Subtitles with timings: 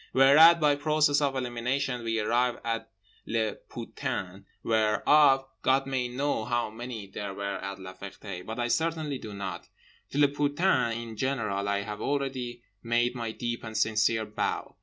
[0.13, 2.89] Whereat, by process of elimination, we arrive at
[3.27, 8.67] les putains, whereof God may know how many there were at La Ferté, but I
[8.67, 9.69] certainly do not.
[10.09, 14.75] To les putains in general I have already made my deep and sincere bow.